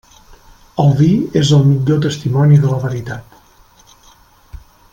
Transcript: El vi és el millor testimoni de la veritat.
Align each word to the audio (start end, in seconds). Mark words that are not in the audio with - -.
El 0.83 0.87
vi 1.01 1.09
és 1.41 1.51
el 1.57 1.61
millor 1.67 2.01
testimoni 2.05 2.57
de 2.65 2.73
la 2.73 2.81
veritat. 2.87 4.01